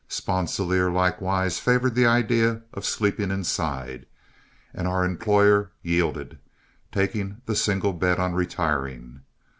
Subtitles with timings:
[0.07, 4.07] Sponsilier likewise favored the idea of sleeping inside,
[4.73, 6.39] and our employer yielded,
[6.91, 9.21] taking the single bed on retiring.